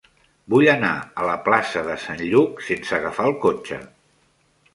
Vull 0.53 0.69
anar 0.71 0.93
a 1.23 1.27
la 1.31 1.35
plaça 1.49 1.83
de 1.89 1.99
Sant 2.07 2.25
Lluc 2.33 2.65
sense 2.71 2.97
agafar 2.99 3.29
el 3.33 3.37
cotxe. 3.45 3.81